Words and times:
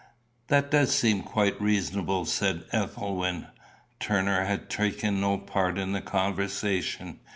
"That 0.47 0.71
does 0.71 0.91
seem 0.95 1.21
quite 1.21 1.61
reasonable," 1.61 2.25
said 2.25 2.63
Ethelwyn. 2.73 3.45
Turner 3.99 4.45
had 4.45 4.67
taken 4.67 5.21
no 5.21 5.37
part 5.37 5.77
in 5.77 5.91
the 5.91 6.01
conversation. 6.01 7.19